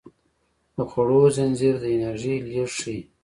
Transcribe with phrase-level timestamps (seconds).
[0.75, 2.99] د خوړو زنځیر د انرژۍ لیږد ښيي